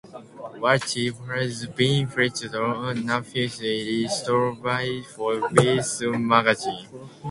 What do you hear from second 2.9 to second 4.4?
numerous lists